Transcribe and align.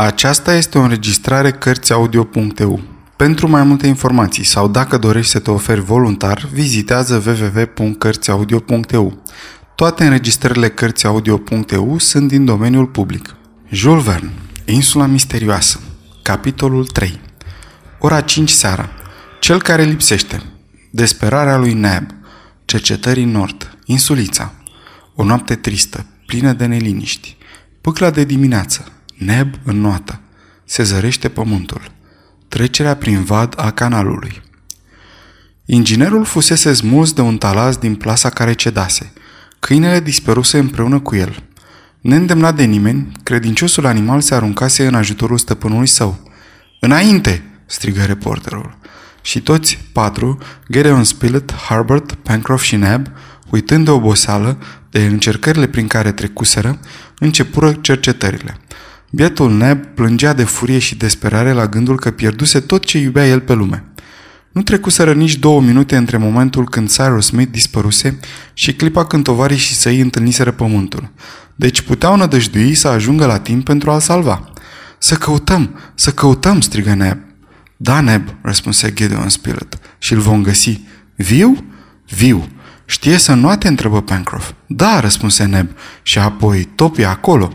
Aceasta 0.00 0.54
este 0.54 0.78
o 0.78 0.80
înregistrare 0.80 1.50
Cărțiaudio.eu. 1.50 2.80
Pentru 3.16 3.48
mai 3.48 3.62
multe 3.62 3.86
informații 3.86 4.44
sau 4.44 4.68
dacă 4.68 4.98
dorești 4.98 5.30
să 5.30 5.38
te 5.38 5.50
oferi 5.50 5.80
voluntar, 5.80 6.48
vizitează 6.52 7.22
www.cărțiaudio.eu. 7.26 9.22
Toate 9.74 10.04
înregistrările 10.04 10.68
Cărțiaudio.eu 10.68 11.98
sunt 11.98 12.28
din 12.28 12.44
domeniul 12.44 12.86
public. 12.86 13.36
Jules 13.70 14.04
Verne, 14.04 14.32
Insula 14.64 15.06
misterioasă, 15.06 15.80
capitolul 16.22 16.86
3 16.86 17.20
Ora 17.98 18.20
5 18.20 18.50
seara. 18.50 18.88
Cel 19.40 19.62
care 19.62 19.82
lipsește. 19.82 20.42
Desperarea 20.90 21.56
lui 21.56 21.72
Neb. 21.72 22.04
Cercetării 22.64 23.24
nord. 23.24 23.78
Insulița. 23.84 24.52
O 25.14 25.24
noapte 25.24 25.54
tristă, 25.54 26.06
plină 26.26 26.52
de 26.52 26.66
neliniști. 26.66 27.36
Pâcla 27.80 28.10
de 28.10 28.24
dimineață 28.24 28.84
Neb 29.20 29.54
în 29.64 29.80
noată. 29.80 30.20
Se 30.64 30.82
zărește 30.82 31.28
pământul. 31.28 31.92
Trecerea 32.48 32.96
prin 32.96 33.24
vad 33.24 33.54
a 33.56 33.70
canalului. 33.70 34.42
Inginerul 35.64 36.24
fusese 36.24 36.72
smuls 36.72 37.12
de 37.12 37.20
un 37.20 37.38
talaz 37.38 37.76
din 37.76 37.94
plasa 37.94 38.30
care 38.30 38.52
cedase. 38.52 39.12
Câinele 39.58 40.00
dispăruse 40.00 40.58
împreună 40.58 41.00
cu 41.00 41.16
el. 41.16 41.42
Neîndemnat 42.00 42.56
de 42.56 42.62
nimeni, 42.64 43.12
credinciosul 43.22 43.86
animal 43.86 44.20
se 44.20 44.34
aruncase 44.34 44.86
în 44.86 44.94
ajutorul 44.94 45.38
stăpânului 45.38 45.86
său. 45.86 46.30
Înainte!" 46.80 47.42
strigă 47.66 48.02
reporterul. 48.02 48.78
Și 49.22 49.40
toți 49.40 49.78
patru, 49.92 50.38
Gedeon 50.70 51.04
Spilett, 51.04 51.52
Harbert, 51.52 52.14
Pencroff 52.14 52.64
și 52.64 52.76
Neb, 52.76 53.06
uitând 53.50 53.84
de 53.84 53.90
oboseală, 53.90 54.58
de 54.90 55.04
încercările 55.04 55.66
prin 55.66 55.86
care 55.86 56.12
trecuseră, 56.12 56.78
începură 57.18 57.72
cercetările– 57.72 58.56
Bietul 59.12 59.56
Neb 59.56 59.84
plângea 59.84 60.32
de 60.32 60.44
furie 60.44 60.78
și 60.78 60.94
desperare 60.94 61.52
la 61.52 61.66
gândul 61.66 61.96
că 61.96 62.10
pierduse 62.10 62.60
tot 62.60 62.84
ce 62.84 62.98
iubea 62.98 63.26
el 63.26 63.40
pe 63.40 63.52
lume. 63.52 63.84
Nu 64.52 64.62
trecuseră 64.62 65.12
nici 65.12 65.36
două 65.36 65.60
minute 65.60 65.96
între 65.96 66.16
momentul 66.16 66.68
când 66.68 66.92
Cyrus 66.92 67.26
Smith 67.26 67.50
dispăruse 67.50 68.18
și 68.52 68.74
clipa 68.74 69.04
când 69.04 69.54
și 69.54 69.74
săi 69.74 70.00
întâlniseră 70.00 70.50
pământul. 70.50 71.10
Deci 71.54 71.80
puteau 71.80 72.16
nădăjdui 72.16 72.74
să 72.74 72.88
ajungă 72.88 73.26
la 73.26 73.38
timp 73.38 73.64
pentru 73.64 73.90
a-l 73.90 74.00
salva. 74.00 74.52
Să 74.98 75.14
căutăm, 75.14 75.78
să 75.94 76.10
căutăm, 76.10 76.60
strigă 76.60 76.94
Neb. 76.94 77.18
Da, 77.76 78.00
Neb, 78.00 78.22
răspunse 78.42 78.92
Gideon 78.92 79.28
Spirit, 79.28 79.78
și 79.98 80.12
îl 80.12 80.20
vom 80.20 80.42
găsi. 80.42 80.80
Viu? 81.16 81.64
Viu. 82.08 82.48
Știe 82.84 83.16
să 83.16 83.34
nu 83.34 83.56
te 83.56 83.68
întrebă 83.68 84.02
Pencroff. 84.02 84.52
Da, 84.66 85.00
răspunse 85.00 85.44
Neb, 85.44 85.68
și 86.02 86.18
apoi 86.18 86.68
topii 86.74 87.04
acolo. 87.04 87.52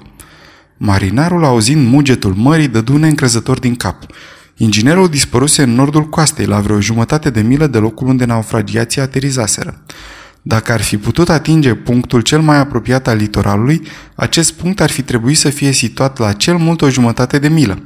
Marinarul, 0.78 1.44
auzind 1.44 1.88
mugetul 1.88 2.34
mării, 2.34 2.68
dădu 2.68 2.98
neîncrezător 2.98 3.60
din 3.60 3.76
cap. 3.76 4.06
Inginerul 4.58 5.10
dispăruse 5.10 5.64
în 5.64 5.76
nordul 5.76 6.10
coastei, 6.10 6.46
la 6.46 6.60
vreo 6.60 6.80
jumătate 6.80 7.30
de 7.30 7.42
milă 7.42 7.68
de 7.68 7.78
locul 7.78 8.08
unde 8.08 8.26
naufragiații 8.26 9.02
aterizaseră. 9.02 9.84
Dacă 10.42 10.72
ar 10.72 10.82
fi 10.82 10.98
putut 10.98 11.30
atinge 11.30 11.74
punctul 11.74 12.22
cel 12.22 12.42
mai 12.42 12.58
apropiat 12.58 13.08
al 13.08 13.18
litoralului, 13.18 13.82
acest 14.16 14.54
punct 14.54 14.82
ar 14.82 14.90
fi 14.90 15.02
trebuit 15.02 15.38
să 15.38 15.50
fie 15.50 15.72
situat 15.72 16.18
la 16.18 16.34
cel 16.34 16.58
mult 16.58 16.82
o 16.82 16.90
jumătate 16.90 17.40
de 17.40 17.48
milă. 17.48 17.80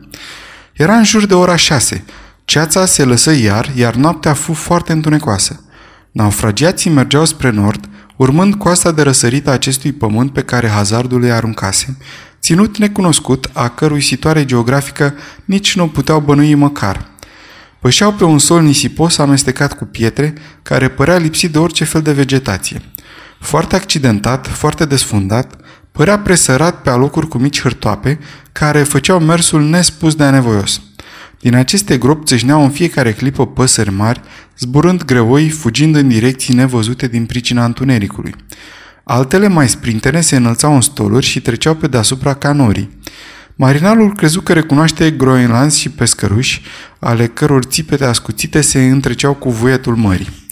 Era 0.73 0.95
în 0.95 1.03
jur 1.03 1.25
de 1.25 1.33
ora 1.33 1.55
șase. 1.55 2.03
Ceața 2.45 2.85
se 2.85 3.03
lăsă 3.03 3.31
iar, 3.31 3.71
iar 3.75 3.95
noaptea 3.95 4.33
fu 4.33 4.53
foarte 4.53 4.91
întunecoasă. 4.91 5.63
Naufragiații 6.11 6.89
mergeau 6.89 7.25
spre 7.25 7.49
nord, 7.49 7.89
urmând 8.15 8.55
coasta 8.55 8.91
de 8.91 9.01
răsărit 9.01 9.47
a 9.47 9.51
acestui 9.51 9.91
pământ 9.91 10.33
pe 10.33 10.41
care 10.41 10.67
hazardul 10.67 11.23
îi 11.23 11.31
aruncase, 11.31 11.97
ținut 12.41 12.77
necunoscut, 12.77 13.49
a 13.53 13.69
cărui 13.69 14.01
situare 14.01 14.45
geografică 14.45 15.13
nici 15.45 15.75
nu 15.75 15.87
puteau 15.87 16.19
bănui 16.19 16.55
măcar. 16.55 17.09
Pășeau 17.79 18.13
pe 18.13 18.23
un 18.23 18.39
sol 18.39 18.61
nisipos 18.61 19.17
amestecat 19.17 19.77
cu 19.77 19.85
pietre, 19.85 20.33
care 20.61 20.87
părea 20.87 21.17
lipsit 21.17 21.51
de 21.51 21.57
orice 21.57 21.83
fel 21.83 22.01
de 22.01 22.11
vegetație. 22.11 22.81
Foarte 23.39 23.75
accidentat, 23.75 24.47
foarte 24.47 24.85
desfundat, 24.85 25.55
părea 25.91 26.19
presărat 26.19 26.81
pe 26.81 26.89
alocuri 26.89 27.27
cu 27.27 27.37
mici 27.37 27.61
hârtoape, 27.61 28.19
care 28.51 28.83
făceau 28.83 29.19
mersul 29.19 29.63
nespus 29.63 30.15
de 30.15 30.23
anevoios. 30.23 30.81
Din 31.39 31.55
aceste 31.55 31.97
gropi 31.97 32.25
țâșneau 32.25 32.63
în 32.63 32.69
fiecare 32.69 33.13
clipă 33.13 33.47
păsări 33.47 33.91
mari, 33.91 34.21
zburând 34.59 35.03
greoi, 35.03 35.49
fugind 35.49 35.95
în 35.95 36.07
direcții 36.07 36.53
nevăzute 36.53 37.07
din 37.07 37.25
pricina 37.25 37.65
întunericului. 37.65 38.35
Altele 39.11 39.47
mai 39.47 39.69
sprintene 39.69 40.21
se 40.21 40.35
înălțau 40.35 40.75
în 40.75 40.81
stoluri 40.81 41.25
și 41.25 41.41
treceau 41.41 41.75
pe 41.75 41.87
deasupra 41.87 42.33
canorii. 42.33 42.99
Marinalul 43.55 44.13
crezu 44.13 44.41
că 44.41 44.53
recunoaște 44.53 45.11
groenlanzi 45.11 45.79
și 45.79 45.89
pescăruși, 45.89 46.61
ale 46.99 47.27
căror 47.27 47.63
țipete 47.63 48.05
ascuțite 48.05 48.61
se 48.61 48.85
întreceau 48.85 49.33
cu 49.33 49.49
vuietul 49.49 49.95
mării. 49.95 50.47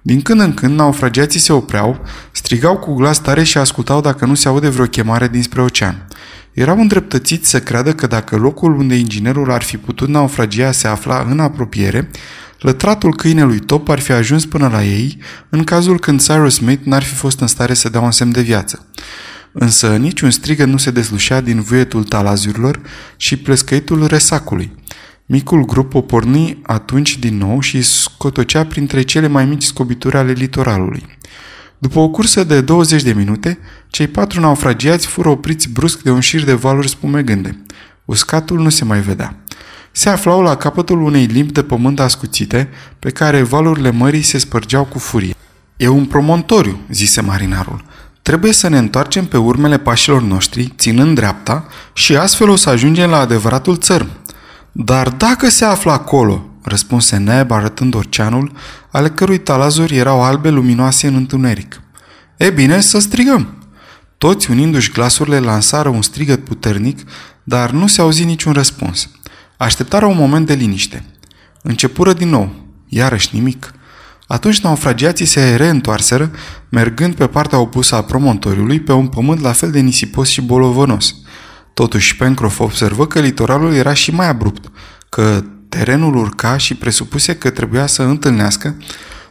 Din 0.00 0.22
când 0.22 0.40
în 0.40 0.54
când, 0.54 0.78
naufragiații 0.78 1.40
se 1.40 1.52
opreau, 1.52 2.04
strigau 2.32 2.78
cu 2.78 2.94
glas 2.94 3.18
tare 3.18 3.42
și 3.42 3.58
ascultau 3.58 4.00
dacă 4.00 4.26
nu 4.26 4.34
se 4.34 4.48
aude 4.48 4.68
vreo 4.68 4.86
chemare 4.86 5.28
dinspre 5.28 5.60
ocean. 5.60 6.08
Erau 6.52 6.80
îndreptățiți 6.80 7.50
să 7.50 7.60
creadă 7.60 7.92
că 7.92 8.06
dacă 8.06 8.36
locul 8.36 8.78
unde 8.78 8.94
inginerul 8.94 9.52
ar 9.52 9.62
fi 9.62 9.76
putut 9.76 10.08
naufragia 10.08 10.72
se 10.72 10.86
afla 10.86 11.26
în 11.28 11.40
apropiere, 11.40 12.10
Lătratul 12.62 13.14
câinelui 13.14 13.58
Top 13.58 13.88
ar 13.88 13.98
fi 13.98 14.12
ajuns 14.12 14.46
până 14.46 14.68
la 14.68 14.84
ei 14.84 15.18
în 15.48 15.64
cazul 15.64 15.98
când 15.98 16.22
Cyrus 16.22 16.54
Smith 16.54 16.84
n-ar 16.84 17.02
fi 17.02 17.14
fost 17.14 17.40
în 17.40 17.46
stare 17.46 17.74
să 17.74 17.88
dea 17.88 18.00
un 18.00 18.10
semn 18.10 18.32
de 18.32 18.40
viață. 18.40 18.86
Însă 19.52 19.96
niciun 19.96 20.30
strigă 20.30 20.64
nu 20.64 20.76
se 20.76 20.90
dezlușea 20.90 21.40
din 21.40 21.60
vuietul 21.60 22.04
talazurilor 22.04 22.80
și 23.16 23.36
plescăitul 23.36 24.06
resacului. 24.06 24.72
Micul 25.26 25.64
grup 25.64 25.94
o 25.94 26.00
porni 26.00 26.58
atunci 26.62 27.18
din 27.18 27.36
nou 27.36 27.60
și 27.60 27.82
scotocea 27.82 28.64
printre 28.64 29.02
cele 29.02 29.26
mai 29.26 29.44
mici 29.44 29.62
scobituri 29.62 30.16
ale 30.16 30.32
litoralului. 30.32 31.06
După 31.78 31.98
o 31.98 32.08
cursă 32.08 32.44
de 32.44 32.60
20 32.60 33.02
de 33.02 33.12
minute, 33.12 33.58
cei 33.88 34.06
patru 34.06 34.40
naufragiați 34.40 35.06
fură 35.06 35.28
opriți 35.28 35.68
brusc 35.68 36.02
de 36.02 36.10
un 36.10 36.20
șir 36.20 36.44
de 36.44 36.52
valuri 36.52 36.88
spumegânde. 36.88 37.62
Uscatul 38.04 38.60
nu 38.60 38.68
se 38.68 38.84
mai 38.84 39.00
vedea 39.00 39.42
se 39.92 40.08
aflau 40.08 40.40
la 40.40 40.56
capătul 40.56 41.02
unei 41.02 41.24
limbi 41.24 41.52
de 41.52 41.62
pământ 41.62 42.00
ascuțite, 42.00 42.68
pe 42.98 43.10
care 43.10 43.42
valurile 43.42 43.90
mării 43.90 44.22
se 44.22 44.38
spărgeau 44.38 44.84
cu 44.84 44.98
furie. 44.98 45.34
E 45.76 45.88
un 45.88 46.04
promontoriu, 46.04 46.80
zise 46.90 47.20
marinarul. 47.20 47.84
Trebuie 48.22 48.52
să 48.52 48.68
ne 48.68 48.78
întoarcem 48.78 49.24
pe 49.24 49.36
urmele 49.36 49.78
pașilor 49.78 50.22
noștri, 50.22 50.72
ținând 50.76 51.14
dreapta, 51.14 51.66
și 51.92 52.16
astfel 52.16 52.48
o 52.48 52.56
să 52.56 52.68
ajungem 52.68 53.10
la 53.10 53.18
adevăratul 53.18 53.76
țărm. 53.76 54.08
Dar 54.72 55.08
dacă 55.08 55.48
se 55.48 55.64
află 55.64 55.92
acolo, 55.92 56.46
răspunse 56.62 57.16
Neb 57.16 57.50
arătând 57.50 57.94
oceanul, 57.94 58.52
ale 58.90 59.10
cărui 59.10 59.38
talazuri 59.38 59.96
erau 59.96 60.22
albe 60.22 60.48
luminoase 60.48 61.06
în 61.06 61.14
întuneric. 61.14 61.80
E 62.36 62.50
bine, 62.50 62.80
să 62.80 62.98
strigăm! 62.98 63.56
Toți, 64.18 64.50
unindu-și 64.50 64.92
glasurile, 64.92 65.38
lansară 65.38 65.88
un 65.88 66.02
strigăt 66.02 66.44
puternic, 66.44 66.98
dar 67.42 67.70
nu 67.70 67.86
se 67.86 68.00
auzi 68.00 68.24
niciun 68.24 68.52
răspuns. 68.52 69.08
Așteptară 69.62 70.06
un 70.06 70.16
moment 70.16 70.46
de 70.46 70.54
liniște. 70.54 71.04
Începură 71.62 72.12
din 72.12 72.28
nou. 72.28 72.54
Iarăși 72.88 73.28
nimic. 73.32 73.74
Atunci 74.26 74.60
naufragiații 74.60 75.26
se 75.26 75.54
reîntoarseră, 75.54 76.30
mergând 76.68 77.14
pe 77.14 77.26
partea 77.26 77.58
opusă 77.58 77.94
a 77.94 78.02
promontoriului, 78.02 78.80
pe 78.80 78.92
un 78.92 79.06
pământ 79.06 79.40
la 79.40 79.52
fel 79.52 79.70
de 79.70 79.80
nisipos 79.80 80.28
și 80.28 80.40
bolovănos. 80.40 81.14
Totuși, 81.74 82.16
Pencroff 82.16 82.60
observă 82.60 83.06
că 83.06 83.20
litoralul 83.20 83.74
era 83.74 83.92
și 83.92 84.10
mai 84.10 84.28
abrupt, 84.28 84.70
că 85.08 85.44
terenul 85.68 86.16
urca 86.16 86.56
și 86.56 86.74
presupuse 86.74 87.36
că 87.36 87.50
trebuia 87.50 87.86
să 87.86 88.02
întâlnească, 88.02 88.76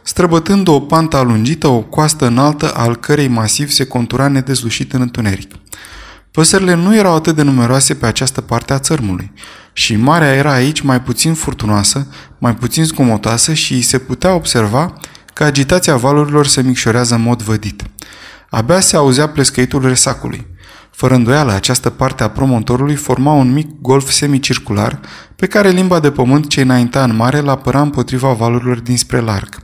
străbătând 0.02 0.68
o 0.68 0.80
pantă 0.80 1.16
alungită, 1.16 1.66
o 1.66 1.80
coastă 1.80 2.26
înaltă, 2.26 2.74
al 2.74 2.96
cărei 2.96 3.28
masiv 3.28 3.70
se 3.70 3.84
contura 3.84 4.28
nedezlușit 4.28 4.92
în 4.92 5.00
întuneric. 5.00 5.61
Păsările 6.32 6.74
nu 6.74 6.96
erau 6.96 7.14
atât 7.14 7.34
de 7.34 7.42
numeroase 7.42 7.94
pe 7.94 8.06
această 8.06 8.40
parte 8.40 8.72
a 8.72 8.78
țărmului 8.78 9.32
și 9.72 9.96
marea 9.96 10.34
era 10.34 10.52
aici 10.52 10.80
mai 10.80 11.00
puțin 11.02 11.34
furtunoasă, 11.34 12.06
mai 12.38 12.54
puțin 12.54 12.84
scomotoasă 12.84 13.52
și 13.52 13.82
se 13.82 13.98
putea 13.98 14.34
observa 14.34 14.92
că 15.34 15.44
agitația 15.44 15.96
valurilor 15.96 16.46
se 16.46 16.62
micșorează 16.62 17.14
în 17.14 17.22
mod 17.22 17.42
vădit. 17.42 17.82
Abia 18.50 18.80
se 18.80 18.96
auzea 18.96 19.28
plescăitul 19.28 19.88
resacului. 19.88 20.46
Fără 20.90 21.14
îndoială, 21.14 21.52
această 21.52 21.90
parte 21.90 22.22
a 22.22 22.30
promontorului 22.30 22.94
forma 22.94 23.32
un 23.32 23.52
mic 23.52 23.80
golf 23.80 24.10
semicircular 24.10 25.00
pe 25.36 25.46
care 25.46 25.68
limba 25.68 26.00
de 26.00 26.10
pământ 26.10 26.48
ce 26.48 26.60
înaintea 26.60 27.04
în 27.04 27.16
mare 27.16 27.40
l 27.40 27.48
apăra 27.48 27.80
împotriva 27.80 28.32
valurilor 28.32 28.80
dinspre 28.80 29.20
larg. 29.20 29.60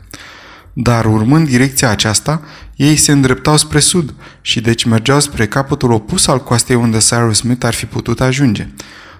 Dar 0.72 1.04
urmând 1.04 1.48
direcția 1.48 1.90
aceasta, 1.90 2.42
ei 2.76 2.96
se 2.96 3.12
îndreptau 3.12 3.56
spre 3.56 3.78
sud 3.78 4.14
și 4.40 4.60
deci 4.60 4.84
mergeau 4.84 5.20
spre 5.20 5.46
capătul 5.46 5.92
opus 5.92 6.26
al 6.26 6.42
coastei 6.42 6.76
unde 6.76 6.98
Cyrus 6.98 7.36
Smith 7.36 7.64
ar 7.64 7.74
fi 7.74 7.86
putut 7.86 8.20
ajunge. 8.20 8.68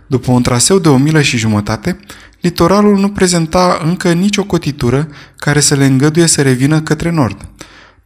După 0.07 0.31
un 0.31 0.43
traseu 0.43 0.79
de 0.79 0.89
o 0.89 0.97
milă 0.97 1.21
și 1.21 1.37
jumătate, 1.37 1.99
litoralul 2.41 2.99
nu 2.99 3.09
prezenta 3.09 3.81
încă 3.85 4.13
nicio 4.13 4.45
cotitură 4.45 5.09
care 5.37 5.61
să 5.61 5.75
le 5.75 5.85
îngăduie 5.85 6.27
să 6.27 6.43
revină 6.43 6.81
către 6.81 7.11
nord. 7.11 7.49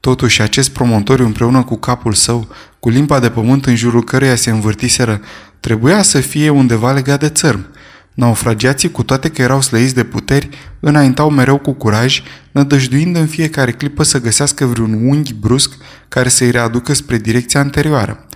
Totuși, 0.01 0.43
acest 0.43 0.71
promontoriu 0.71 1.25
împreună 1.25 1.63
cu 1.63 1.77
capul 1.77 2.13
său, 2.13 2.49
cu 2.81 2.89
limpa 2.89 3.21
de 3.21 3.31
pământ 3.31 3.67
în 3.67 3.77
jurul 3.77 4.05
căreia 4.05 4.35
se 4.35 4.51
învârtiseră 4.51 5.21
Trebuia 5.61 6.03
să 6.03 6.21
fie 6.21 6.49
undeva 6.49 6.93
legat 6.93 7.21
de 7.21 7.29
țărm. 7.29 7.67
Naufragiații, 8.15 8.91
cu 8.91 9.03
toate 9.03 9.29
că 9.29 9.43
erau 9.43 9.61
slăiți 9.61 9.95
de 9.95 10.05
puteri, 10.05 10.49
înaintau 10.81 11.31
mereu 11.31 11.59
cu 11.59 11.73
curaj, 11.73 12.23
nădăjduind 12.53 13.17
în 13.17 13.27
fiecare 13.27 13.73
clipă 13.73 14.03
să 14.03 14.21
găsească 14.21 14.65
vreun 14.65 14.93
unghi 14.93 15.35
brusc 15.35 15.73
care 16.09 16.29
să-i 16.29 16.51
readucă 16.51 16.93
spre 16.93 17.17
direcția 17.17 17.61
anterioară. 17.61 18.27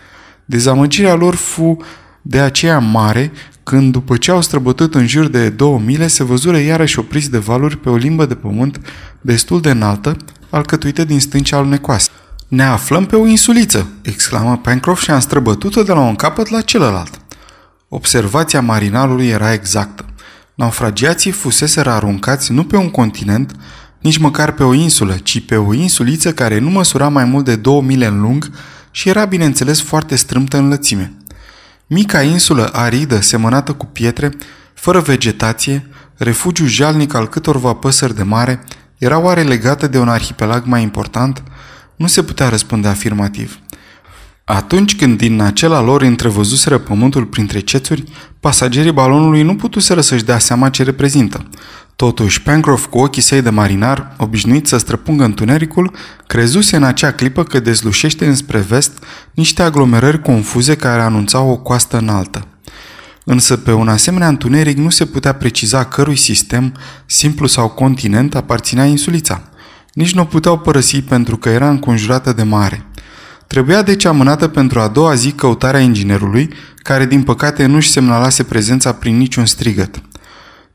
Dezamăgirea 0.44 1.14
lor 1.14 1.34
fu 1.34 1.76
de 2.22 2.40
aceea 2.40 2.78
mare 2.78 3.32
când, 3.62 3.92
după 3.92 4.16
ce 4.16 4.30
au 4.30 4.40
străbătut 4.40 4.94
în 4.94 5.06
jur 5.06 5.26
de 5.26 5.48
două 5.48 5.78
mile, 5.78 6.06
se 6.06 6.24
văzură 6.24 6.58
iarăși 6.58 6.98
opriți 6.98 7.30
de 7.30 7.38
valuri 7.38 7.76
pe 7.76 7.88
o 7.88 7.96
limbă 7.96 8.26
de 8.26 8.34
pământ 8.34 8.80
destul 9.20 9.60
de 9.60 9.70
înaltă, 9.70 10.16
alcătuită 10.50 11.04
din 11.04 11.20
stânci 11.20 11.52
alunecoase. 11.52 12.10
Ne 12.48 12.62
aflăm 12.62 13.06
pe 13.06 13.16
o 13.16 13.26
insuliță!" 13.26 13.88
exclamă 14.02 14.56
Pencroff 14.56 15.02
și 15.02 15.10
am 15.10 15.20
străbătut-o 15.20 15.82
de 15.82 15.92
la 15.92 16.00
un 16.00 16.14
capăt 16.14 16.48
la 16.48 16.60
celălalt. 16.60 17.25
Observația 17.88 18.60
marinarului 18.60 19.28
era 19.28 19.52
exactă. 19.52 20.04
Naufragiații 20.54 21.30
fuseseră 21.30 21.90
aruncați 21.90 22.52
nu 22.52 22.64
pe 22.64 22.76
un 22.76 22.90
continent, 22.90 23.52
nici 24.00 24.18
măcar 24.18 24.52
pe 24.52 24.62
o 24.62 24.72
insulă, 24.72 25.14
ci 25.14 25.40
pe 25.40 25.56
o 25.56 25.74
insuliță 25.74 26.32
care 26.32 26.58
nu 26.58 26.70
măsura 26.70 27.08
mai 27.08 27.24
mult 27.24 27.44
de 27.44 27.56
două 27.56 27.82
mile 27.82 28.06
în 28.06 28.20
lung 28.20 28.50
și 28.90 29.08
era, 29.08 29.24
bineînțeles, 29.24 29.82
foarte 29.82 30.16
strâmtă 30.16 30.56
în 30.56 30.68
lățime. 30.68 31.12
Mica 31.86 32.22
insulă 32.22 32.70
aridă, 32.72 33.20
semănată 33.20 33.72
cu 33.72 33.86
pietre, 33.86 34.30
fără 34.74 35.00
vegetație, 35.00 35.88
refugiu 36.16 36.66
jalnic 36.66 37.14
al 37.14 37.28
câtorva 37.28 37.72
păsări 37.72 38.16
de 38.16 38.22
mare, 38.22 38.64
era 38.98 39.18
oare 39.18 39.42
legată 39.42 39.86
de 39.86 39.98
un 39.98 40.08
arhipelag 40.08 40.64
mai 40.64 40.82
important? 40.82 41.42
Nu 41.96 42.06
se 42.06 42.22
putea 42.22 42.48
răspunde 42.48 42.88
afirmativ. 42.88 43.58
Atunci 44.48 44.96
când 44.96 45.18
din 45.18 45.40
acela 45.40 45.80
lor 45.80 46.02
întrevăzuseră 46.02 46.78
pământul 46.78 47.24
printre 47.24 47.60
cețuri, 47.60 48.04
pasagerii 48.40 48.92
balonului 48.92 49.42
nu 49.42 49.56
putuseră 49.56 50.00
să-și 50.00 50.24
dea 50.24 50.38
seama 50.38 50.70
ce 50.70 50.82
reprezintă. 50.82 51.48
Totuși, 51.96 52.42
Pencroff, 52.42 52.86
cu 52.86 52.98
ochii 52.98 53.22
săi 53.22 53.42
de 53.42 53.50
marinar, 53.50 54.14
obișnuit 54.18 54.66
să 54.66 54.76
străpungă 54.78 55.24
întunericul, 55.24 55.92
crezuse 56.26 56.76
în 56.76 56.82
acea 56.82 57.12
clipă 57.12 57.42
că 57.42 57.60
dezlușește 57.60 58.26
înspre 58.26 58.58
vest 58.58 59.04
niște 59.34 59.62
aglomerări 59.62 60.22
confuze 60.22 60.76
care 60.76 61.02
anunțau 61.02 61.50
o 61.50 61.56
coastă 61.56 61.98
înaltă. 61.98 62.46
Însă 63.24 63.56
pe 63.56 63.72
un 63.72 63.88
asemenea 63.88 64.28
întuneric 64.28 64.76
nu 64.76 64.90
se 64.90 65.04
putea 65.04 65.32
preciza 65.32 65.84
cărui 65.84 66.16
sistem, 66.16 66.74
simplu 67.06 67.46
sau 67.46 67.68
continent, 67.68 68.34
aparținea 68.34 68.84
insulița. 68.84 69.42
Nici 69.92 70.14
nu 70.14 70.20
o 70.20 70.24
puteau 70.24 70.58
părăsi 70.58 71.02
pentru 71.02 71.36
că 71.36 71.48
era 71.48 71.68
înconjurată 71.68 72.32
de 72.32 72.42
mare. 72.42 72.86
Trebuia 73.46 73.82
deci 73.82 74.04
amânată 74.04 74.48
pentru 74.48 74.80
a 74.80 74.88
doua 74.88 75.14
zi 75.14 75.32
căutarea 75.32 75.80
inginerului, 75.80 76.48
care 76.76 77.06
din 77.06 77.22
păcate 77.22 77.66
nu-și 77.66 77.90
semnalase 77.90 78.42
prezența 78.42 78.92
prin 78.92 79.16
niciun 79.16 79.46
strigăt. 79.46 80.02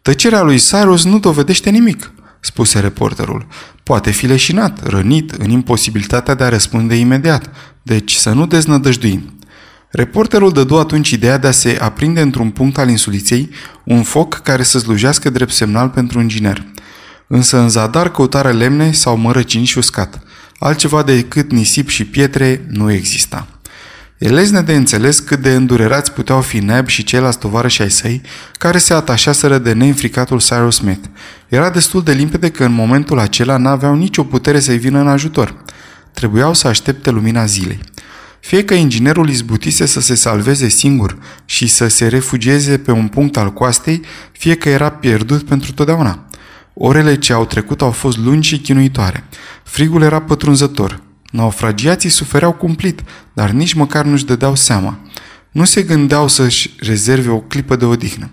Tăcerea 0.01 0.41
lui 0.41 0.57
Cyrus 0.57 1.05
nu 1.05 1.19
dovedește 1.19 1.69
nimic, 1.69 2.11
spuse 2.39 2.79
reporterul. 2.79 3.47
Poate 3.83 4.11
fi 4.11 4.25
leșinat, 4.25 4.87
rănit, 4.87 5.31
în 5.31 5.49
imposibilitatea 5.49 6.33
de 6.33 6.43
a 6.43 6.49
răspunde 6.49 6.95
imediat, 6.95 7.49
deci 7.83 8.13
să 8.13 8.31
nu 8.31 8.45
deznădăjduim. 8.47 9.35
Reporterul 9.91 10.51
dădu 10.51 10.77
atunci 10.77 11.09
ideea 11.09 11.37
de 11.37 11.47
a 11.47 11.51
se 11.51 11.77
aprinde 11.81 12.21
într-un 12.21 12.49
punct 12.49 12.77
al 12.77 12.89
insuliței 12.89 13.49
un 13.83 14.03
foc 14.03 14.33
care 14.33 14.63
să 14.63 14.79
slujească 14.79 15.29
drept 15.29 15.51
semnal 15.51 15.89
pentru 15.89 16.17
un 16.17 16.23
inginer. 16.23 16.65
Însă 17.27 17.57
în 17.57 17.69
zadar 17.69 18.11
căutare 18.11 18.51
lemne 18.51 18.91
sau 18.91 19.17
mărăcini 19.17 19.65
și 19.65 19.77
uscat. 19.77 20.21
Altceva 20.63 21.03
decât 21.03 21.51
nisip 21.51 21.89
și 21.89 22.05
pietre 22.05 22.65
nu 22.69 22.91
exista. 22.91 23.47
E 24.17 24.29
lezne 24.29 24.61
de 24.61 24.75
înțeles 24.75 25.19
cât 25.19 25.39
de 25.39 25.55
îndurerați 25.55 26.11
puteau 26.11 26.41
fi 26.41 26.59
Neb 26.59 26.87
și 26.87 27.03
ceilalți 27.03 27.39
tovarăși 27.39 27.81
ai 27.81 27.91
săi, 27.91 28.21
care 28.53 28.77
se 28.77 28.93
atașaseră 28.93 29.57
de 29.57 29.73
neînfricatul 29.73 30.39
Cyrus 30.39 30.75
Smith. 30.75 31.05
Era 31.47 31.69
destul 31.69 32.03
de 32.03 32.11
limpede 32.11 32.49
că 32.49 32.63
în 32.63 32.71
momentul 32.71 33.19
acela 33.19 33.57
n-aveau 33.57 33.95
nicio 33.95 34.23
putere 34.23 34.59
să-i 34.59 34.77
vină 34.77 34.99
în 34.99 35.07
ajutor. 35.07 35.63
Trebuiau 36.13 36.53
să 36.53 36.67
aștepte 36.67 37.09
lumina 37.09 37.45
zilei. 37.45 37.79
Fie 38.39 38.63
că 38.63 38.73
inginerul 38.73 39.29
izbutise 39.29 39.85
să 39.85 39.99
se 40.01 40.15
salveze 40.15 40.67
singur 40.67 41.17
și 41.45 41.67
să 41.67 41.87
se 41.87 42.07
refugieze 42.07 42.77
pe 42.77 42.91
un 42.91 43.07
punct 43.07 43.37
al 43.37 43.53
coastei, 43.53 44.01
fie 44.31 44.55
că 44.55 44.69
era 44.69 44.89
pierdut 44.89 45.43
pentru 45.43 45.73
totdeauna. 45.73 46.25
Orele 46.83 47.17
ce 47.17 47.33
au 47.33 47.45
trecut 47.45 47.81
au 47.81 47.91
fost 47.91 48.17
lungi 48.17 48.47
și 48.47 48.59
chinuitoare. 48.59 49.23
Frigul 49.63 50.01
era 50.01 50.21
pătrunzător. 50.21 51.01
Naufragiații 51.31 52.09
sufereau 52.09 52.51
cumplit, 52.51 53.01
dar 53.33 53.49
nici 53.49 53.73
măcar 53.73 54.05
nu-și 54.05 54.25
dădeau 54.25 54.55
seama. 54.55 54.99
Nu 55.51 55.63
se 55.63 55.81
gândeau 55.81 56.27
să-și 56.27 56.75
rezerve 56.79 57.29
o 57.29 57.39
clipă 57.39 57.75
de 57.75 57.85
odihnă. 57.85 58.29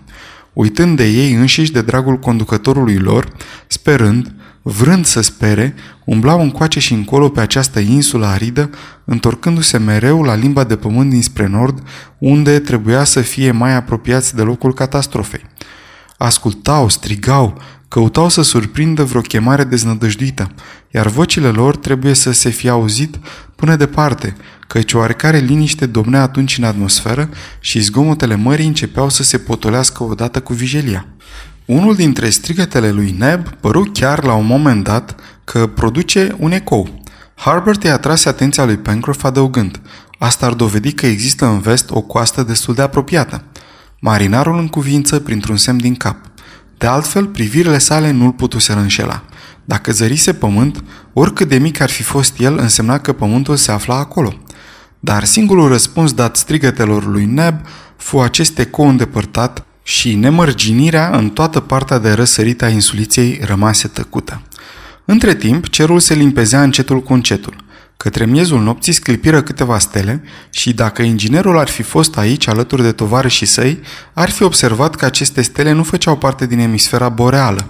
Uitând 0.53 0.97
de 0.97 1.07
ei 1.07 1.33
înșiși 1.33 1.71
de 1.71 1.81
dragul 1.81 2.19
conducătorului 2.19 2.97
lor, 2.97 3.31
sperând, 3.67 4.33
vrând 4.61 5.05
să 5.05 5.21
spere, 5.21 5.75
umblau 6.05 6.41
încoace 6.41 6.79
și 6.79 6.93
încolo 6.93 7.29
pe 7.29 7.41
această 7.41 7.79
insulă 7.79 8.25
aridă, 8.25 8.69
întorcându-se 9.05 9.77
mereu 9.77 10.23
la 10.23 10.35
limba 10.35 10.63
de 10.63 10.75
pământ 10.75 11.09
dinspre 11.09 11.47
nord, 11.47 11.83
unde 12.17 12.59
trebuia 12.59 13.03
să 13.03 13.21
fie 13.21 13.51
mai 13.51 13.75
apropiați 13.75 14.35
de 14.35 14.41
locul 14.41 14.73
catastrofei. 14.73 15.45
Ascultau, 16.17 16.89
strigau, 16.89 17.61
căutau 17.89 18.29
să 18.29 18.41
surprindă 18.41 19.03
vreo 19.03 19.21
chemare 19.21 19.63
deznădăjduită, 19.63 20.51
iar 20.91 21.07
vocile 21.07 21.47
lor 21.47 21.75
trebuie 21.75 22.13
să 22.13 22.31
se 22.31 22.49
fie 22.49 22.69
auzit 22.69 23.19
până 23.55 23.75
departe, 23.75 24.35
căci 24.67 24.93
oarecare 24.93 25.37
liniște 25.37 25.85
domnea 25.85 26.21
atunci 26.21 26.57
în 26.57 26.63
atmosferă 26.63 27.29
și 27.59 27.79
zgomotele 27.79 28.35
mării 28.35 28.67
începeau 28.67 29.09
să 29.09 29.23
se 29.23 29.37
potolească 29.37 30.03
odată 30.03 30.39
cu 30.41 30.53
vijelia. 30.53 31.05
Unul 31.65 31.95
dintre 31.95 32.29
strigătele 32.29 32.91
lui 32.91 33.15
Neb 33.17 33.47
păru 33.47 33.89
chiar 33.93 34.23
la 34.23 34.33
un 34.33 34.45
moment 34.45 34.83
dat 34.83 35.15
că 35.43 35.67
produce 35.67 36.35
un 36.39 36.51
ecou. 36.51 37.01
Harbert 37.35 37.83
i-a 37.83 37.97
tras 37.97 38.25
atenția 38.25 38.65
lui 38.65 38.77
Pencroff 38.77 39.23
adăugând, 39.23 39.81
asta 40.19 40.45
ar 40.45 40.53
dovedi 40.53 40.91
că 40.91 41.05
există 41.05 41.45
în 41.45 41.59
vest 41.59 41.89
o 41.89 42.01
coastă 42.01 42.43
destul 42.43 42.73
de 42.73 42.81
apropiată. 42.81 43.43
Marinarul 43.99 44.57
în 44.57 44.67
cuvință 44.67 45.19
printr-un 45.19 45.57
semn 45.57 45.77
din 45.77 45.95
cap. 45.95 46.28
De 46.79 46.87
altfel, 46.87 47.25
privirile 47.25 47.77
sale 47.77 48.11
nu-l 48.11 48.31
putuseră 48.31 48.79
înșela. 48.79 49.23
Dacă 49.65 49.91
zărise 49.91 50.33
pământ, 50.33 50.83
oricât 51.13 51.47
de 51.47 51.57
mic 51.57 51.79
ar 51.81 51.89
fi 51.89 52.03
fost 52.03 52.39
el, 52.39 52.57
însemna 52.57 52.99
că 52.99 53.13
pământul 53.13 53.55
se 53.55 53.71
afla 53.71 53.95
acolo. 53.95 54.33
Dar 54.99 55.23
singurul 55.23 55.67
răspuns 55.67 56.13
dat 56.13 56.35
strigătelor 56.35 57.05
lui 57.05 57.25
Neb 57.25 57.55
fu 57.97 58.19
acest 58.19 58.59
ecou 58.59 58.87
îndepărtat 58.87 59.65
și 59.83 60.15
nemărginirea 60.15 61.09
în 61.17 61.29
toată 61.29 61.59
partea 61.59 61.97
de 61.97 62.11
răsărit 62.11 62.61
a 62.61 62.69
insuliței 62.69 63.39
rămase 63.43 63.87
tăcută. 63.87 64.41
Între 65.05 65.35
timp, 65.35 65.67
cerul 65.67 65.99
se 65.99 66.13
limpezea 66.13 66.63
încetul 66.63 67.01
cu 67.01 67.13
încetul. 67.13 67.55
Către 68.03 68.25
miezul 68.25 68.61
nopții 68.61 68.93
sclipiră 68.93 69.41
câteva 69.41 69.79
stele 69.79 70.23
și 70.49 70.73
dacă 70.73 71.01
inginerul 71.01 71.57
ar 71.57 71.67
fi 71.67 71.81
fost 71.81 72.17
aici 72.17 72.47
alături 72.47 72.81
de 72.81 72.91
tovarășii 72.91 73.45
săi, 73.45 73.79
ar 74.13 74.29
fi 74.29 74.43
observat 74.43 74.95
că 74.95 75.05
aceste 75.05 75.41
stele 75.41 75.71
nu 75.71 75.83
făceau 75.83 76.17
parte 76.17 76.45
din 76.45 76.59
emisfera 76.59 77.09
boreală. 77.09 77.69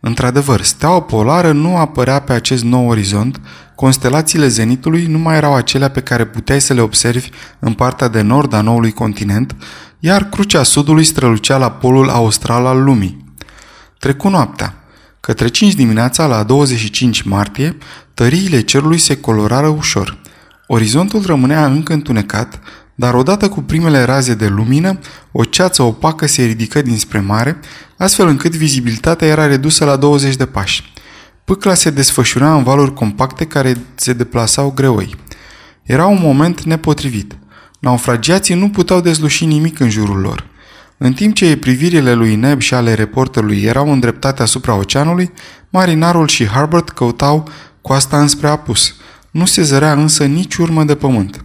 Într-adevăr, 0.00 0.62
steaua 0.62 1.02
polară 1.02 1.52
nu 1.52 1.76
apărea 1.76 2.20
pe 2.20 2.32
acest 2.32 2.64
nou 2.64 2.88
orizont, 2.88 3.40
constelațiile 3.74 4.48
zenitului 4.48 5.06
nu 5.06 5.18
mai 5.18 5.36
erau 5.36 5.54
acelea 5.54 5.90
pe 5.90 6.00
care 6.00 6.24
puteai 6.24 6.60
să 6.60 6.72
le 6.72 6.80
observi 6.80 7.28
în 7.58 7.72
partea 7.72 8.08
de 8.08 8.20
nord 8.20 8.52
a 8.52 8.60
noului 8.60 8.92
continent, 8.92 9.56
iar 9.98 10.24
crucea 10.24 10.62
sudului 10.62 11.04
strălucea 11.04 11.56
la 11.56 11.70
polul 11.70 12.08
austral 12.08 12.66
al 12.66 12.82
lumii. 12.82 13.24
Trecu 13.98 14.28
noaptea. 14.28 14.81
Către 15.26 15.48
5 15.48 15.74
dimineața, 15.74 16.26
la 16.26 16.42
25 16.42 17.22
martie, 17.22 17.76
tăriile 18.14 18.60
cerului 18.60 18.98
se 18.98 19.20
colorară 19.20 19.66
ușor. 19.66 20.18
Orizontul 20.66 21.22
rămânea 21.26 21.66
încă 21.66 21.92
întunecat, 21.92 22.60
dar 22.94 23.14
odată 23.14 23.48
cu 23.48 23.60
primele 23.60 24.04
raze 24.04 24.34
de 24.34 24.46
lumină, 24.46 24.98
o 25.32 25.44
ceață 25.44 25.82
opacă 25.82 26.26
se 26.26 26.44
ridică 26.44 26.82
dinspre 26.82 27.20
mare, 27.20 27.60
astfel 27.98 28.28
încât 28.28 28.54
vizibilitatea 28.54 29.28
era 29.28 29.46
redusă 29.46 29.84
la 29.84 29.96
20 29.96 30.36
de 30.36 30.46
pași. 30.46 30.92
Pâcla 31.44 31.74
se 31.74 31.90
desfășura 31.90 32.54
în 32.54 32.62
valuri 32.62 32.94
compacte 32.94 33.46
care 33.46 33.76
se 33.94 34.12
deplasau 34.12 34.70
greoi. 34.70 35.14
Era 35.82 36.06
un 36.06 36.18
moment 36.20 36.62
nepotrivit. 36.62 37.36
Naufragiații 37.78 38.54
nu 38.54 38.68
puteau 38.68 39.00
dezluși 39.00 39.44
nimic 39.44 39.80
în 39.80 39.90
jurul 39.90 40.20
lor. 40.20 40.50
În 41.04 41.12
timp 41.12 41.34
ce 41.34 41.56
privirile 41.56 42.12
lui 42.12 42.34
Neb 42.34 42.60
și 42.60 42.74
ale 42.74 42.94
reporterului 42.94 43.62
erau 43.62 43.92
îndreptate 43.92 44.42
asupra 44.42 44.74
oceanului, 44.74 45.32
marinarul 45.70 46.28
și 46.28 46.46
Harbert 46.46 46.88
căutau 46.88 47.48
coasta 47.80 48.20
înspre 48.20 48.48
apus. 48.48 48.94
Nu 49.30 49.44
se 49.44 49.62
zărea 49.62 49.92
însă 49.92 50.24
nici 50.24 50.56
urmă 50.56 50.84
de 50.84 50.94
pământ. 50.94 51.40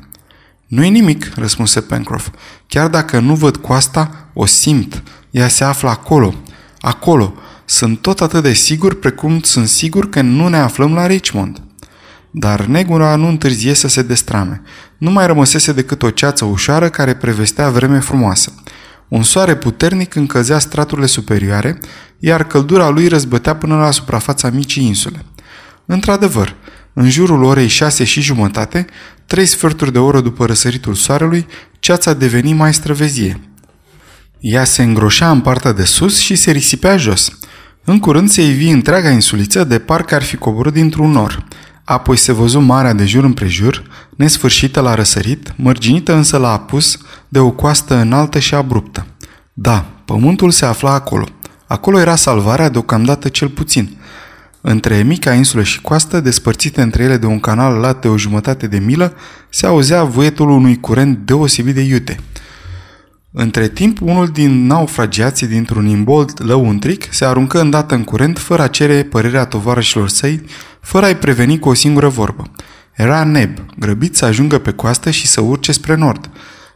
Nu-i 0.68 0.90
nimic, 0.90 1.32
răspunse 1.36 1.82
Pencroff. 1.82 2.30
Chiar 2.68 2.88
dacă 2.88 3.20
nu 3.20 3.36
văd 3.36 3.58
coasta, 3.58 4.30
o 4.34 4.46
simt. 4.46 5.04
Ea 5.32 5.48
se 5.48 5.64
află 5.64 5.90
acolo. 5.90 6.34
Acolo. 6.80 7.34
Sunt 7.66 8.02
tot 8.02 8.22
atât 8.22 8.44
de 8.44 8.54
sigur 8.54 9.00
precum 9.00 9.40
sunt 9.42 9.68
sigur 9.68 10.10
că 10.10 10.22
nu 10.22 10.48
ne 10.48 10.58
aflăm 10.58 10.94
la 10.94 11.08
Richmond. 11.08 11.62
dar 12.32 12.66
negura 12.66 13.16
nu 13.16 13.28
întârzie 13.28 13.74
să 13.74 13.88
se 13.88 14.02
destrame. 14.02 14.62
Nu 14.98 15.12
mai 15.12 15.28
rămăsese 15.28 15.72
decât 15.72 16.04
o 16.04 16.10
ceață 16.10 16.46
ușoară 16.46 16.90
care 16.90 17.16
prevestea 17.16 17.70
vreme 17.70 18.00
frumoasă. 18.00 18.54
Un 19.08 19.24
soare 19.24 19.56
puternic 19.56 20.16
încălzea 20.16 20.60
straturile 20.60 21.06
superioare, 21.06 21.80
iar 22.20 22.48
căldura 22.48 22.90
lui 22.90 23.08
răzbătea 23.08 23.56
până 23.56 23.78
la 23.78 23.92
suprafața 23.92 24.50
micii 24.50 24.86
insule. 24.86 25.26
Într-adevăr, 25.86 26.56
în 26.94 27.10
jurul 27.10 27.44
orei 27.44 27.68
șase 27.68 28.04
și 28.04 28.22
jumătate, 28.22 28.86
trei 29.26 29.46
sferturi 29.46 29.92
de 29.92 30.00
oră 30.00 30.22
după 30.22 30.46
răsăritul 30.46 30.94
soarelui, 30.94 31.48
ceața 31.80 32.14
deveni 32.14 32.54
mai 32.54 32.74
străvezie. 32.74 33.40
Ea 34.40 34.64
se 34.64 34.84
îngroșea 34.84 35.32
în 35.32 35.42
partea 35.42 35.72
de 35.72 35.84
sus 35.84 36.18
și 36.18 36.36
se 36.36 36.52
risipea 36.52 36.98
jos. 36.98 37.38
În 37.84 38.00
curând 38.00 38.30
se 38.30 38.42
ivi 38.42 38.70
întreaga 38.70 39.10
insuliță 39.10 39.64
de 39.64 39.80
parcă 39.80 40.16
ar 40.16 40.24
fi 40.24 40.36
coborât 40.36 40.74
dintr-un 40.74 41.12
nor. 41.12 41.46
Apoi 41.84 42.18
se 42.18 42.32
văzu 42.32 42.60
marea 42.60 42.94
de 42.94 43.06
jur 43.06 43.24
împrejur, 43.24 43.84
nesfârșită 44.18 44.80
la 44.80 44.96
răsărit, 44.96 45.54
mărginită 45.56 46.14
însă 46.14 46.38
la 46.38 46.52
apus 46.52 46.98
de 47.28 47.40
o 47.40 47.52
coastă 47.52 47.96
înaltă 47.96 48.40
și 48.40 48.56
abruptă. 48.56 49.06
Da, 49.54 49.86
pământul 50.06 50.52
se 50.52 50.66
afla 50.66 50.94
acolo. 50.94 51.26
Acolo 51.68 52.00
era 52.00 52.16
salvarea 52.16 52.70
deocamdată 52.70 53.30
cel 53.30 53.50
puțin. 53.50 53.98
Între 54.62 55.04
mica 55.04 55.34
insulă 55.34 55.64
și 55.64 55.82
coastă, 55.82 56.20
despărțite 56.20 56.82
între 56.82 57.04
ele 57.04 57.18
de 57.18 57.26
un 57.26 57.40
canal 57.40 57.80
lat 57.80 58.02
de 58.02 58.08
o 58.08 58.18
jumătate 58.18 58.68
de 58.68 58.80
milă, 58.80 59.14
se 59.50 59.66
auzea 59.66 60.04
vuietul 60.04 60.50
unui 60.50 60.80
curent 60.80 61.18
deosebit 61.18 61.76
de 61.76 61.82
iute– 61.82 62.20
între 63.40 63.68
timp, 63.68 64.02
unul 64.02 64.28
din 64.28 64.66
naufragiații 64.66 65.48
dintr-un 65.48 65.86
imbold 65.86 66.32
lăuntric 66.38 67.14
se 67.14 67.26
aruncă 67.26 67.62
îndată 67.62 67.96
în 67.96 68.04
curent 68.04 68.40
fără 68.40 68.62
a 68.62 68.68
cere 68.68 69.04
părerea 69.04 69.46
tovarășilor 69.46 70.10
săi, 70.10 70.42
fără 70.82 71.06
a-i 71.06 71.16
preveni 71.16 71.60
cu 71.60 71.70
o 71.70 71.74
singură 71.74 72.08
vorbă. 72.08 72.52
Era 72.98 73.24
neb, 73.24 73.60
grăbit 73.80 74.16
să 74.16 74.26
ajungă 74.26 74.58
pe 74.58 74.72
coastă 74.72 75.10
și 75.10 75.28
să 75.28 75.42
urce 75.42 75.72
spre 75.72 75.96
nord. 75.96 76.30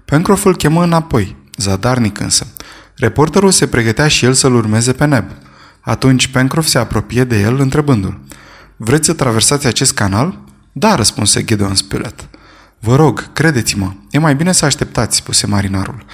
Pencroff 0.05 0.45
îl 0.45 0.55
chemă 0.55 0.83
înapoi, 0.83 1.35
zadarnic 1.57 2.19
însă. 2.19 2.47
Reporterul 2.95 3.51
se 3.51 3.67
pregătea 3.67 4.07
și 4.07 4.25
el 4.25 4.33
să-l 4.33 4.55
urmeze 4.55 4.93
pe 4.93 5.05
neb. 5.05 5.25
Atunci 5.81 6.27
Pencroff 6.27 6.67
se 6.67 6.77
apropie 6.77 7.23
de 7.23 7.39
el, 7.39 7.59
întrebându-l. 7.59 8.19
Vreți 8.77 9.05
să 9.05 9.13
traversați 9.13 9.67
acest 9.67 9.93
canal?" 9.93 10.39
Da," 10.71 10.95
răspunse 10.95 11.43
Gideon 11.43 11.75
Spilett. 11.75 12.29
Vă 12.79 12.95
rog, 12.95 13.33
credeți-mă, 13.33 13.93
e 14.09 14.19
mai 14.19 14.35
bine 14.35 14.51
să 14.51 14.65
așteptați," 14.65 15.17
spuse 15.17 15.47
marinarul. 15.47 16.05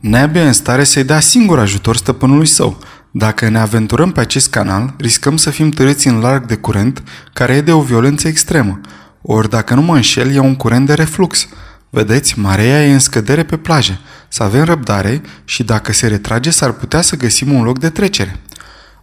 Neb 0.00 0.36
e 0.36 0.40
în 0.40 0.52
stare 0.52 0.84
să-i 0.84 1.04
dea 1.04 1.20
singur 1.20 1.58
ajutor 1.58 1.96
stăpânului 1.96 2.46
său. 2.46 2.78
Dacă 3.10 3.48
ne 3.48 3.58
aventurăm 3.58 4.12
pe 4.12 4.20
acest 4.20 4.50
canal, 4.50 4.94
riscăm 4.98 5.36
să 5.36 5.50
fim 5.50 5.70
târâți 5.70 6.08
în 6.08 6.18
larg 6.18 6.46
de 6.46 6.56
curent, 6.56 7.02
care 7.32 7.54
e 7.54 7.60
de 7.60 7.72
o 7.72 7.80
violență 7.80 8.28
extremă. 8.28 8.80
Ori, 9.22 9.48
dacă 9.48 9.74
nu 9.74 9.82
mă 9.82 9.94
înșel, 9.94 10.34
e 10.34 10.38
un 10.38 10.56
curent 10.56 10.86
de 10.86 10.94
reflux. 10.94 11.48
Vedeți, 11.90 12.38
marea 12.38 12.86
e 12.86 12.92
în 12.92 12.98
scădere 12.98 13.44
pe 13.44 13.56
plajă. 13.56 14.00
Să 14.28 14.42
avem 14.42 14.64
răbdare 14.64 15.20
și 15.44 15.62
dacă 15.62 15.92
se 15.92 16.06
retrage, 16.06 16.50
s-ar 16.50 16.72
putea 16.72 17.00
să 17.00 17.16
găsim 17.16 17.52
un 17.52 17.62
loc 17.62 17.78
de 17.78 17.90
trecere. 17.90 18.40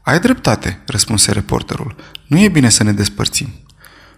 Ai 0.02 0.20
dreptate, 0.20 0.82
răspunse 0.86 1.32
reporterul. 1.32 1.96
Nu 2.28 2.40
e 2.40 2.48
bine 2.48 2.70
să 2.70 2.84
ne 2.84 2.92
despărțim. 2.92 3.48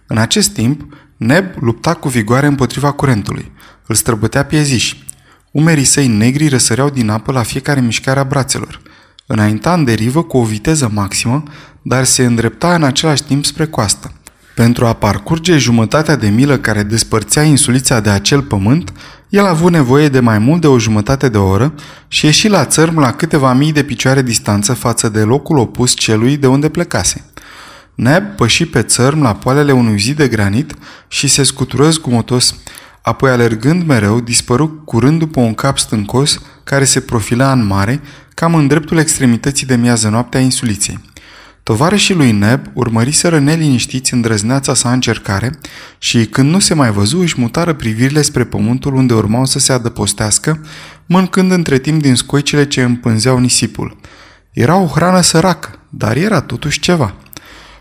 În 0.06 0.18
acest 0.18 0.50
timp, 0.50 0.92
Neb 1.22 1.44
lupta 1.60 1.94
cu 1.94 2.08
vigoare 2.08 2.46
împotriva 2.46 2.92
curentului. 2.92 3.52
Îl 3.86 3.94
străbătea 3.94 4.44
pieziși. 4.44 5.04
Umerii 5.50 5.84
săi 5.84 6.06
negri 6.06 6.48
răsăreau 6.48 6.90
din 6.90 7.08
apă 7.08 7.32
la 7.32 7.42
fiecare 7.42 7.80
mișcare 7.80 8.20
a 8.20 8.24
brațelor. 8.24 8.80
Înainta 9.26 9.72
în 9.72 9.84
derivă 9.84 10.22
cu 10.22 10.36
o 10.36 10.44
viteză 10.44 10.90
maximă, 10.92 11.42
dar 11.82 12.04
se 12.04 12.24
îndrepta 12.24 12.74
în 12.74 12.82
același 12.82 13.22
timp 13.22 13.44
spre 13.44 13.66
coastă. 13.66 14.12
Pentru 14.54 14.86
a 14.86 14.92
parcurge 14.92 15.56
jumătatea 15.56 16.16
de 16.16 16.28
milă 16.28 16.58
care 16.58 16.82
despărțea 16.82 17.42
insulița 17.42 18.00
de 18.00 18.10
acel 18.10 18.42
pământ, 18.42 18.92
el 19.28 19.44
a 19.44 19.48
avut 19.48 19.72
nevoie 19.72 20.08
de 20.08 20.20
mai 20.20 20.38
mult 20.38 20.60
de 20.60 20.66
o 20.66 20.78
jumătate 20.78 21.28
de 21.28 21.38
oră 21.38 21.74
și 22.08 22.24
ieși 22.24 22.48
la 22.48 22.64
țărm 22.64 22.98
la 22.98 23.12
câteva 23.12 23.52
mii 23.52 23.72
de 23.72 23.82
picioare 23.82 24.22
distanță 24.22 24.72
față 24.72 25.08
de 25.08 25.20
locul 25.20 25.58
opus 25.58 25.94
celui 25.94 26.36
de 26.36 26.46
unde 26.46 26.68
plecase. 26.68 27.24
Neb 27.94 28.24
păși 28.24 28.66
pe 28.66 28.82
țărm 28.82 29.22
la 29.22 29.34
poalele 29.34 29.72
unui 29.72 29.98
zid 29.98 30.16
de 30.16 30.28
granit 30.28 30.74
și 31.08 31.28
se 31.28 31.42
scutură 31.42 31.90
zgumotos 31.90 32.54
apoi 33.02 33.30
alergând 33.30 33.86
mereu, 33.86 34.20
dispăru 34.20 34.68
curând 34.84 35.18
după 35.18 35.40
un 35.40 35.54
cap 35.54 35.78
stâncos 35.78 36.40
care 36.64 36.84
se 36.84 37.00
profila 37.00 37.52
în 37.52 37.66
mare, 37.66 38.00
cam 38.34 38.54
în 38.54 38.66
dreptul 38.66 38.98
extremității 38.98 39.66
de 39.66 39.76
miază 39.76 40.08
noapte 40.08 40.36
a 40.36 40.40
insuliței. 40.40 41.11
Tovarășii 41.62 42.14
lui 42.14 42.32
Neb 42.32 42.60
urmăriseră 42.72 43.38
neliniștiți 43.38 44.14
îndrăzneața 44.14 44.74
sa 44.74 44.92
încercare 44.92 45.58
și, 45.98 46.26
când 46.26 46.50
nu 46.50 46.58
se 46.58 46.74
mai 46.74 46.90
văzu, 46.90 47.18
își 47.18 47.40
mutară 47.40 47.72
privirile 47.72 48.22
spre 48.22 48.44
pământul 48.44 48.94
unde 48.94 49.14
urmau 49.14 49.44
să 49.44 49.58
se 49.58 49.72
adăpostească, 49.72 50.60
mâncând 51.06 51.50
între 51.50 51.78
timp 51.78 52.02
din 52.02 52.14
scoicile 52.14 52.66
ce 52.66 52.82
împânzeau 52.82 53.38
nisipul. 53.38 54.00
Era 54.52 54.76
o 54.76 54.86
hrană 54.86 55.20
săracă, 55.20 55.78
dar 55.88 56.16
era 56.16 56.40
totuși 56.40 56.80
ceva. 56.80 57.14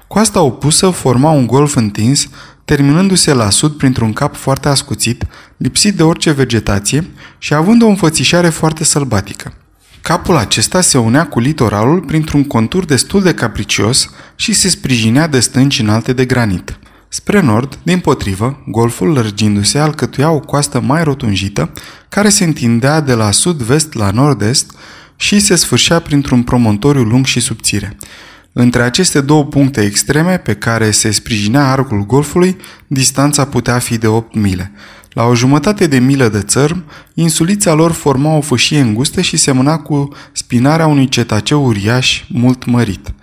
Coasta 0.07 0.41
opusă 0.41 0.89
forma 0.89 1.29
un 1.29 1.47
golf 1.47 1.75
întins, 1.75 2.29
terminându-se 2.65 3.33
la 3.33 3.49
sud 3.49 3.77
printr-un 3.77 4.13
cap 4.13 4.35
foarte 4.35 4.67
ascuțit, 4.67 5.27
lipsit 5.57 5.95
de 5.95 6.03
orice 6.03 6.31
vegetație 6.31 7.05
și 7.37 7.53
având 7.53 7.81
o 7.81 7.87
înfățișare 7.87 8.49
foarte 8.49 8.83
sălbatică. 8.83 9.53
Capul 10.01 10.37
acesta 10.37 10.81
se 10.81 10.97
unea 10.97 11.27
cu 11.27 11.39
litoralul 11.39 11.99
printr-un 11.99 12.43
contur 12.43 12.85
destul 12.85 13.21
de 13.21 13.33
capricios 13.33 14.09
și 14.35 14.53
se 14.53 14.69
sprijinea 14.69 15.27
de 15.27 15.39
stânci 15.39 15.79
înalte 15.79 16.13
de 16.13 16.25
granit. 16.25 16.79
Spre 17.07 17.39
nord, 17.39 17.79
din 17.83 17.99
potrivă, 17.99 18.63
golful 18.67 19.07
lărgindu-se 19.07 19.79
alcătuia 19.79 20.31
o 20.31 20.39
coastă 20.39 20.79
mai 20.79 21.03
rotunjită, 21.03 21.71
care 22.09 22.29
se 22.29 22.43
întindea 22.43 22.99
de 22.99 23.13
la 23.13 23.31
sud-vest 23.31 23.93
la 23.93 24.11
nord-est 24.11 24.71
și 25.15 25.39
se 25.39 25.55
sfârșea 25.55 25.99
printr-un 25.99 26.43
promontoriu 26.43 27.03
lung 27.03 27.25
și 27.25 27.39
subțire. 27.39 27.97
Între 28.53 28.81
aceste 28.81 29.21
două 29.21 29.45
puncte 29.45 29.81
extreme 29.81 30.37
pe 30.37 30.55
care 30.55 30.91
se 30.91 31.11
sprijinea 31.11 31.71
arcul 31.71 32.05
golfului, 32.05 32.57
distanța 32.87 33.45
putea 33.45 33.79
fi 33.79 33.97
de 33.97 34.07
8 34.07 34.35
mile. 34.35 34.71
La 35.13 35.23
o 35.23 35.35
jumătate 35.35 35.87
de 35.87 35.99
milă 35.99 36.27
de 36.27 36.41
țărm, 36.41 36.83
insulița 37.13 37.73
lor 37.73 37.91
forma 37.91 38.35
o 38.35 38.41
fâșie 38.41 38.79
îngustă 38.79 39.21
și 39.21 39.37
semăna 39.37 39.77
cu 39.77 40.07
spinarea 40.31 40.87
unui 40.87 41.07
cetaceu 41.07 41.65
uriaș 41.65 42.23
mult 42.29 42.65
mărit. 42.65 43.13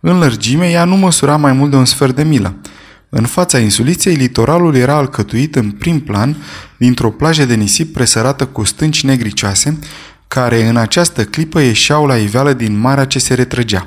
În 0.00 0.18
lărgime, 0.18 0.70
ea 0.70 0.84
nu 0.84 0.96
măsura 0.96 1.36
mai 1.36 1.52
mult 1.52 1.70
de 1.70 1.76
un 1.76 1.84
sfert 1.84 2.16
de 2.16 2.22
milă. 2.22 2.54
În 3.08 3.26
fața 3.26 3.58
insuliței, 3.58 4.14
litoralul 4.14 4.74
era 4.74 4.94
alcătuit 4.94 5.54
în 5.54 5.70
prim 5.70 6.00
plan 6.00 6.36
dintr-o 6.76 7.10
plajă 7.10 7.44
de 7.44 7.54
nisip 7.54 7.92
presărată 7.92 8.46
cu 8.46 8.64
stânci 8.64 9.04
negricioase, 9.04 9.78
care 10.28 10.68
în 10.68 10.76
această 10.76 11.24
clipă 11.24 11.60
ieșeau 11.60 12.06
la 12.06 12.16
iveală 12.16 12.52
din 12.52 12.78
marea 12.78 13.04
ce 13.04 13.18
se 13.18 13.34
retrăgea. 13.34 13.86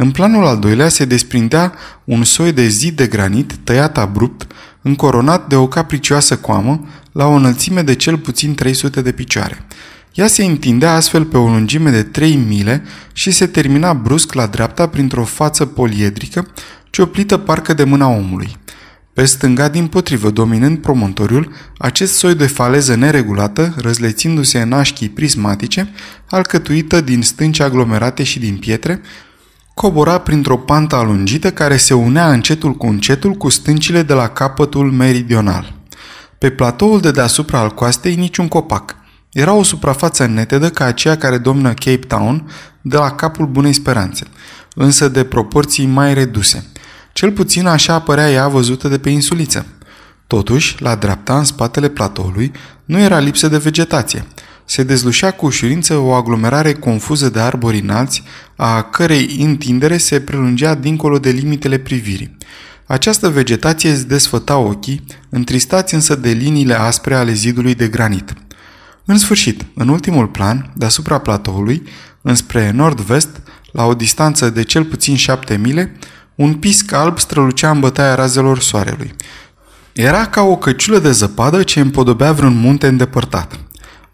În 0.00 0.10
planul 0.10 0.46
al 0.46 0.58
doilea 0.58 0.88
se 0.88 1.04
desprindea 1.04 1.72
un 2.04 2.24
soi 2.24 2.52
de 2.52 2.66
zid 2.66 2.96
de 2.96 3.06
granit 3.06 3.52
tăiat 3.64 3.98
abrupt, 3.98 4.52
încoronat 4.82 5.48
de 5.48 5.56
o 5.56 5.68
capricioasă 5.68 6.36
coamă, 6.36 6.86
la 7.12 7.26
o 7.26 7.32
înălțime 7.32 7.82
de 7.82 7.94
cel 7.94 8.18
puțin 8.18 8.54
300 8.54 9.02
de 9.02 9.12
picioare. 9.12 9.64
Ea 10.14 10.26
se 10.26 10.44
întindea 10.44 10.94
astfel 10.94 11.24
pe 11.24 11.36
o 11.36 11.48
lungime 11.48 11.90
de 11.90 12.02
3 12.02 12.34
mile 12.34 12.82
și 13.12 13.30
se 13.30 13.46
termina 13.46 13.92
brusc 13.92 14.32
la 14.32 14.46
dreapta 14.46 14.88
printr-o 14.88 15.24
față 15.24 15.66
poliedrică, 15.66 16.46
cioplită 16.90 17.36
parcă 17.36 17.74
de 17.74 17.84
mâna 17.84 18.08
omului. 18.08 18.56
Pe 19.12 19.24
stânga, 19.24 19.68
din 19.68 19.86
potrivă, 19.86 20.30
dominând 20.30 20.78
promontoriul, 20.78 21.52
acest 21.78 22.14
soi 22.14 22.34
de 22.34 22.46
faleză 22.46 22.94
neregulată, 22.94 23.74
răzlețindu-se 23.76 24.60
în 24.60 24.72
așchii 24.72 25.08
prismatice, 25.08 25.92
alcătuită 26.26 27.00
din 27.00 27.22
stânci 27.22 27.60
aglomerate 27.60 28.22
și 28.22 28.38
din 28.38 28.56
pietre, 28.56 29.00
cobora 29.78 30.18
printr-o 30.18 30.56
pantă 30.56 30.96
alungită 30.96 31.50
care 31.50 31.76
se 31.76 31.94
unea 31.94 32.30
încetul 32.32 32.72
cu 32.72 32.86
încetul 32.86 33.32
cu 33.32 33.48
stâncile 33.48 34.02
de 34.02 34.12
la 34.12 34.28
capătul 34.28 34.90
meridional. 34.90 35.74
Pe 36.38 36.50
platoul 36.50 37.00
de 37.00 37.10
deasupra 37.10 37.58
al 37.58 37.70
coastei 37.70 38.14
niciun 38.14 38.48
copac. 38.48 38.96
Era 39.32 39.52
o 39.52 39.62
suprafață 39.62 40.26
netedă 40.26 40.70
ca 40.70 40.84
aceea 40.84 41.16
care 41.16 41.38
domnă 41.38 41.68
Cape 41.68 41.96
Town 41.96 42.50
de 42.80 42.96
la 42.96 43.10
capul 43.10 43.46
Bunei 43.46 43.72
Speranțe, 43.72 44.26
însă 44.74 45.08
de 45.08 45.24
proporții 45.24 45.86
mai 45.86 46.14
reduse. 46.14 46.66
Cel 47.12 47.32
puțin 47.32 47.66
așa 47.66 47.94
apărea 47.94 48.30
ea 48.30 48.48
văzută 48.48 48.88
de 48.88 48.98
pe 48.98 49.10
insuliță. 49.10 49.66
Totuși, 50.26 50.82
la 50.82 50.94
dreapta, 50.94 51.38
în 51.38 51.44
spatele 51.44 51.88
platoului, 51.88 52.52
nu 52.84 52.98
era 52.98 53.18
lipsă 53.18 53.48
de 53.48 53.58
vegetație– 53.58 54.24
se 54.70 54.82
dezlușea 54.82 55.30
cu 55.30 55.46
ușurință 55.46 55.96
o 55.96 56.12
aglomerare 56.12 56.72
confuză 56.72 57.28
de 57.28 57.40
arbori 57.40 57.80
înalți, 57.80 58.22
a 58.56 58.82
cărei 58.82 59.36
întindere 59.40 59.96
se 59.96 60.20
prelungea 60.20 60.74
dincolo 60.74 61.18
de 61.18 61.30
limitele 61.30 61.78
privirii. 61.78 62.36
Această 62.86 63.28
vegetație 63.28 63.90
îți 63.90 64.06
desfăta 64.06 64.56
ochii, 64.56 65.04
întristați 65.28 65.94
însă 65.94 66.14
de 66.14 66.30
liniile 66.30 66.74
aspre 66.74 67.14
ale 67.14 67.32
zidului 67.32 67.74
de 67.74 67.88
granit. 67.88 68.32
În 69.04 69.18
sfârșit, 69.18 69.64
în 69.74 69.88
ultimul 69.88 70.26
plan, 70.26 70.72
deasupra 70.76 71.18
platoului, 71.18 71.82
înspre 72.22 72.70
nord-vest, 72.70 73.28
la 73.72 73.84
o 73.84 73.94
distanță 73.94 74.50
de 74.50 74.62
cel 74.62 74.84
puțin 74.84 75.16
șapte 75.16 75.56
mile, 75.56 75.96
un 76.34 76.54
pisc 76.54 76.92
alb 76.92 77.18
strălucea 77.18 77.70
în 77.70 77.80
bătaia 77.80 78.14
razelor 78.14 78.60
soarelui. 78.60 79.14
Era 79.92 80.26
ca 80.26 80.42
o 80.42 80.56
căciulă 80.56 80.98
de 80.98 81.10
zăpadă 81.10 81.62
ce 81.62 81.80
împodobea 81.80 82.32
vreun 82.32 82.56
munte 82.56 82.86
îndepărtat. 82.86 83.60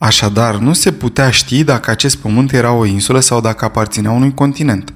Așadar, 0.05 0.57
nu 0.57 0.73
se 0.73 0.93
putea 0.93 1.31
ști 1.31 1.65
dacă 1.65 1.91
acest 1.91 2.17
pământ 2.17 2.53
era 2.53 2.73
o 2.73 2.85
insulă 2.85 3.21
sau 3.21 3.41
dacă 3.41 3.65
aparținea 3.65 4.11
unui 4.11 4.35
continent. 4.35 4.93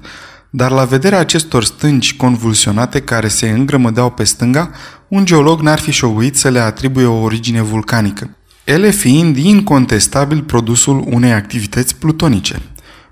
Dar 0.49 0.71
la 0.71 0.83
vederea 0.83 1.19
acestor 1.19 1.63
stângi 1.63 2.15
convulsionate 2.15 3.01
care 3.01 3.27
se 3.27 3.49
îngrămădeau 3.49 4.09
pe 4.11 4.23
stânga, 4.23 4.69
un 5.07 5.25
geolog 5.25 5.61
n-ar 5.61 5.79
fi 5.79 5.91
șoguit 5.91 6.37
să 6.37 6.49
le 6.49 6.59
atribuie 6.59 7.05
o 7.05 7.21
origine 7.21 7.61
vulcanică, 7.61 8.29
ele 8.63 8.89
fiind 8.89 9.37
incontestabil 9.37 10.41
produsul 10.41 11.03
unei 11.07 11.33
activități 11.33 11.95
plutonice. 11.95 12.61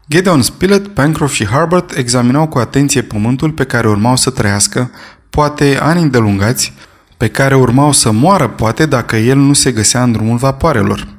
Gideon 0.10 0.42
Spilett, 0.42 0.88
Pencroff 0.88 1.34
și 1.34 1.46
Harbert 1.46 1.92
examinau 1.96 2.48
cu 2.48 2.58
atenție 2.58 3.02
pământul 3.02 3.52
pe 3.52 3.64
care 3.64 3.88
urmau 3.88 4.16
să 4.16 4.30
trăiască, 4.30 4.92
poate 5.30 5.78
ani 5.82 6.02
îndelungați, 6.02 6.74
pe 7.18 7.28
care 7.28 7.56
urmau 7.56 7.92
să 7.92 8.12
moară 8.12 8.48
poate 8.48 8.86
dacă 8.86 9.16
el 9.16 9.38
nu 9.38 9.54
se 9.54 9.72
găsea 9.72 10.04
în 10.04 10.12
drumul 10.12 10.38
vapoarelor. 10.38 11.16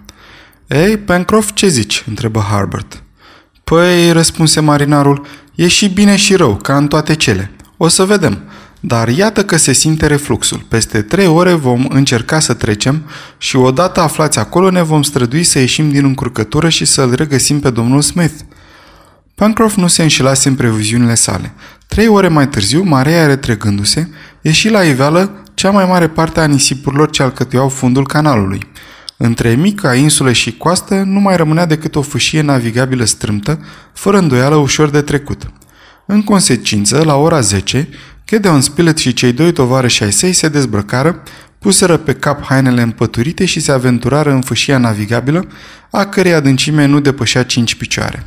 Ei, 0.68 0.96
Pencroff, 0.96 1.50
ce 1.54 1.68
zici?" 1.68 2.04
întrebă 2.08 2.40
Harbert. 2.40 3.02
Păi, 3.64 4.12
răspunse 4.12 4.60
marinarul, 4.60 5.26
e 5.54 5.68
și 5.68 5.88
bine 5.88 6.16
și 6.16 6.34
rău, 6.34 6.54
ca 6.54 6.76
în 6.76 6.88
toate 6.88 7.14
cele. 7.14 7.50
O 7.76 7.88
să 7.88 8.04
vedem. 8.04 8.42
Dar 8.80 9.08
iată 9.08 9.44
că 9.44 9.56
se 9.56 9.72
simte 9.72 10.06
refluxul. 10.06 10.64
Peste 10.68 11.02
trei 11.02 11.26
ore 11.26 11.52
vom 11.52 11.86
încerca 11.88 12.40
să 12.40 12.54
trecem 12.54 13.02
și 13.38 13.56
odată 13.56 14.00
aflați 14.00 14.38
acolo 14.38 14.70
ne 14.70 14.82
vom 14.82 15.02
strădui 15.02 15.42
să 15.42 15.58
ieșim 15.58 15.90
din 15.90 16.04
încurcătură 16.04 16.68
și 16.68 16.84
să-l 16.84 17.14
regăsim 17.14 17.60
pe 17.60 17.70
domnul 17.70 18.00
Smith. 18.00 18.34
Pencroff 19.34 19.76
nu 19.76 19.86
se 19.86 20.02
înșelase 20.02 20.48
în 20.48 20.54
previziunile 20.54 21.14
sale. 21.14 21.52
Trei 21.86 22.08
ore 22.08 22.28
mai 22.28 22.48
târziu, 22.48 22.82
marea 22.82 23.26
retrăgându-se, 23.26 24.08
ieși 24.40 24.68
la 24.68 24.82
iveală 24.82 25.42
cea 25.54 25.70
mai 25.70 25.84
mare 25.84 26.08
parte 26.08 26.40
a 26.40 26.46
nisipurilor 26.46 27.10
ce 27.10 27.22
alcătuiau 27.22 27.68
fundul 27.68 28.06
canalului. 28.06 28.66
Între 29.20 29.54
mica 29.54 29.94
insulă 29.94 30.32
și 30.32 30.56
coastă 30.56 30.94
nu 30.94 31.20
mai 31.20 31.36
rămânea 31.36 31.66
decât 31.66 31.94
o 31.94 32.02
fâșie 32.02 32.40
navigabilă 32.40 33.04
strâmtă, 33.04 33.64
fără 33.92 34.18
îndoială 34.18 34.54
ușor 34.54 34.90
de 34.90 35.00
trecut. 35.00 35.50
În 36.06 36.22
consecință, 36.22 37.02
la 37.04 37.14
ora 37.14 37.40
10, 37.40 37.88
Gedeon 38.26 38.60
Spilett 38.60 38.98
și 38.98 39.12
cei 39.12 39.32
doi 39.32 39.52
tovarăși 39.52 40.02
ai 40.02 40.12
săi 40.12 40.32
se 40.32 40.48
dezbrăcară, 40.48 41.22
puseră 41.58 41.96
pe 41.96 42.14
cap 42.14 42.44
hainele 42.44 42.82
împăturite 42.82 43.44
și 43.44 43.60
se 43.60 43.72
aventurară 43.72 44.32
în 44.32 44.40
fâșia 44.40 44.78
navigabilă, 44.78 45.46
a 45.90 46.06
cărei 46.06 46.34
adâncime 46.34 46.84
nu 46.84 47.00
depășea 47.00 47.44
5 47.44 47.74
picioare. 47.74 48.26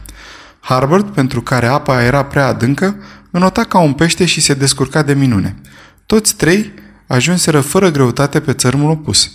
Harbert, 0.60 1.14
pentru 1.14 1.42
care 1.42 1.68
apa 1.68 2.04
era 2.04 2.24
prea 2.24 2.48
adâncă, 2.48 2.96
înota 3.30 3.64
ca 3.64 3.80
un 3.80 3.94
pește 3.94 4.26
și 4.26 4.42
se 4.42 4.54
descurca 4.54 5.02
de 5.02 5.14
minune. 5.14 5.56
Toți 6.06 6.36
trei 6.36 6.74
ajunseră 7.08 7.60
fără 7.62 7.92
greutate 7.92 8.40
pe 8.40 8.54
țărmul 8.54 8.90
opus. 8.90 9.32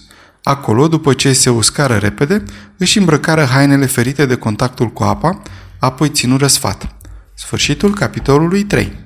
Acolo, 0.49 0.88
după 0.88 1.12
ce 1.12 1.33
se 1.33 1.50
uscară 1.50 1.97
repede, 1.97 2.43
își 2.76 2.99
îmbrăcară 2.99 3.45
hainele 3.45 3.87
ferite 3.87 4.26
de 4.26 4.37
contactul 4.37 4.88
cu 4.88 5.03
apa, 5.03 5.43
apoi 5.79 6.09
ținură 6.09 6.47
sfat. 6.47 6.95
Sfârșitul 7.35 7.95
capitolului 7.95 8.62
3 8.62 9.06